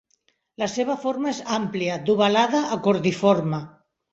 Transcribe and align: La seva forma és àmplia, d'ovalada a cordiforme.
La 0.61 0.67
seva 0.75 0.95
forma 1.03 1.29
és 1.33 1.43
àmplia, 1.57 1.99
d'ovalada 2.09 2.65
a 2.77 2.81
cordiforme. 2.89 3.63